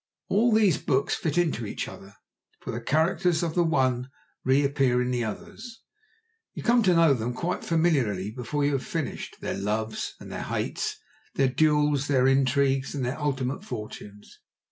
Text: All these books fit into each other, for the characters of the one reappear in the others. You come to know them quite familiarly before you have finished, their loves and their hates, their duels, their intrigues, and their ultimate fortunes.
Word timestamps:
All 0.29 0.51
these 0.51 0.79
books 0.79 1.13
fit 1.13 1.37
into 1.37 1.63
each 1.67 1.87
other, 1.87 2.15
for 2.59 2.71
the 2.71 2.81
characters 2.81 3.43
of 3.43 3.53
the 3.53 3.63
one 3.63 4.09
reappear 4.43 4.99
in 4.99 5.11
the 5.11 5.23
others. 5.23 5.83
You 6.55 6.63
come 6.63 6.81
to 6.81 6.95
know 6.95 7.13
them 7.13 7.35
quite 7.35 7.63
familiarly 7.63 8.31
before 8.31 8.65
you 8.65 8.71
have 8.71 8.83
finished, 8.83 9.37
their 9.41 9.53
loves 9.53 10.15
and 10.19 10.31
their 10.31 10.41
hates, 10.41 10.97
their 11.35 11.49
duels, 11.49 12.07
their 12.07 12.27
intrigues, 12.27 12.95
and 12.95 13.05
their 13.05 13.19
ultimate 13.19 13.63
fortunes. 13.63 14.39